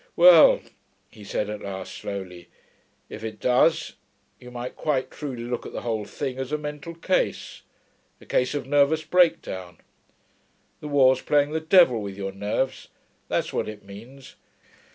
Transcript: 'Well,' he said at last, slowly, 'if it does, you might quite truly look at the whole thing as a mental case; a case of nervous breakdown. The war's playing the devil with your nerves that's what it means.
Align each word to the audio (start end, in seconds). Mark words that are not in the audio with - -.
'Well,' 0.15 0.61
he 1.11 1.23
said 1.23 1.47
at 1.47 1.61
last, 1.61 1.93
slowly, 1.93 2.49
'if 3.07 3.23
it 3.23 3.39
does, 3.39 3.97
you 4.39 4.49
might 4.49 4.75
quite 4.75 5.11
truly 5.11 5.43
look 5.43 5.63
at 5.63 5.73
the 5.73 5.83
whole 5.83 6.05
thing 6.05 6.39
as 6.39 6.51
a 6.51 6.57
mental 6.57 6.95
case; 6.95 7.61
a 8.19 8.25
case 8.25 8.55
of 8.55 8.65
nervous 8.65 9.03
breakdown. 9.05 9.77
The 10.79 10.87
war's 10.87 11.21
playing 11.21 11.51
the 11.51 11.59
devil 11.59 12.01
with 12.01 12.17
your 12.17 12.31
nerves 12.31 12.87
that's 13.27 13.53
what 13.53 13.69
it 13.69 13.83
means. 13.85 14.37